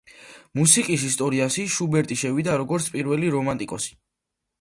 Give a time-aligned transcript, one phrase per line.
[0.59, 3.93] მუსიკის ისტორიაში შუბერტი შევიდა როგორც პირველი რომანტიკოსი.